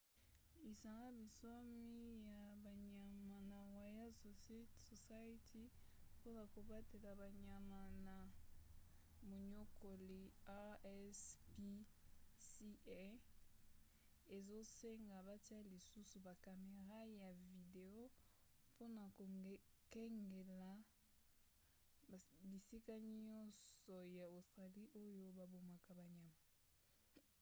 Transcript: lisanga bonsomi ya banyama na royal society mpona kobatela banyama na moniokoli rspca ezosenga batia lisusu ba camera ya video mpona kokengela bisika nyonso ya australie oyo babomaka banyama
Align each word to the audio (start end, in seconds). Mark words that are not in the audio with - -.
lisanga 0.65 1.07
bonsomi 1.15 1.87
ya 2.29 2.41
banyama 2.65 3.35
na 3.49 3.59
royal 3.75 4.09
society 4.87 5.63
mpona 6.15 6.43
kobatela 6.53 7.11
banyama 7.21 7.81
na 8.07 8.15
moniokoli 9.29 10.21
rspca 10.79 13.05
ezosenga 14.35 15.15
batia 15.27 15.59
lisusu 15.73 16.17
ba 16.25 16.33
camera 16.45 16.99
ya 17.21 17.29
video 17.49 17.99
mpona 18.69 19.01
kokengela 19.17 20.69
bisika 22.51 22.93
nyonso 23.25 23.95
ya 24.17 24.25
australie 24.35 24.89
oyo 25.03 25.27
babomaka 25.37 25.89
banyama 25.99 26.39